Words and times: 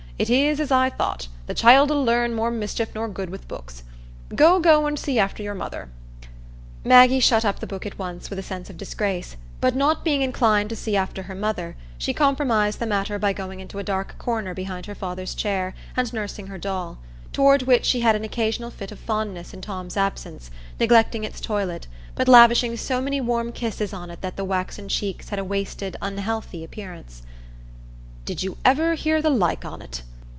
It 0.21 0.29
is 0.29 0.59
as 0.59 0.69
I 0.69 0.91
thought—the 0.91 1.55
child 1.55 1.89
'ull 1.89 2.05
learn 2.05 2.35
more 2.35 2.51
mischief 2.51 2.93
nor 2.93 3.07
good 3.07 3.31
wi' 3.31 3.37
the 3.37 3.47
books. 3.47 3.81
Go, 4.35 4.59
go 4.59 4.85
and 4.85 4.99
see 4.99 5.17
after 5.17 5.41
your 5.41 5.55
mother." 5.55 5.89
Maggie 6.85 7.19
shut 7.19 7.43
up 7.43 7.59
the 7.59 7.65
book 7.65 7.87
at 7.87 7.97
once, 7.97 8.29
with 8.29 8.37
a 8.37 8.43
sense 8.43 8.69
of 8.69 8.77
disgrace, 8.77 9.35
but 9.59 9.75
not 9.75 10.03
being 10.05 10.21
inclined 10.21 10.69
to 10.69 10.75
see 10.75 10.95
after 10.95 11.23
her 11.23 11.33
mother, 11.33 11.75
she 11.97 12.13
compromised 12.13 12.77
the 12.77 12.85
matter 12.85 13.17
by 13.17 13.33
going 13.33 13.61
into 13.61 13.79
a 13.79 13.83
dark 13.83 14.15
corner 14.19 14.53
behind 14.53 14.85
her 14.85 14.93
father's 14.93 15.33
chair, 15.33 15.73
and 15.97 16.13
nursing 16.13 16.45
her 16.45 16.59
doll, 16.59 16.99
toward 17.33 17.63
which 17.63 17.85
she 17.85 18.01
had 18.01 18.15
an 18.15 18.23
occasional 18.23 18.69
fit 18.69 18.91
of 18.91 18.99
fondness 18.99 19.55
in 19.55 19.59
Tom's 19.61 19.97
absence, 19.97 20.51
neglecting 20.79 21.23
its 21.23 21.41
toilet, 21.41 21.87
but 22.13 22.27
lavishing 22.27 22.77
so 22.77 23.01
many 23.01 23.19
warm 23.19 23.51
kisses 23.51 23.91
on 23.91 24.11
it 24.11 24.21
that 24.21 24.35
the 24.35 24.45
waxen 24.45 24.87
cheeks 24.87 25.29
had 25.29 25.39
a 25.39 25.43
wasted, 25.43 25.97
unhealthy 25.99 26.63
appearance. 26.63 27.23
"Did 28.23 28.43
you 28.43 28.57
ever 28.63 28.93
hear 28.93 29.19
the 29.19 29.31
like 29.31 29.65
on't?" 29.65 30.03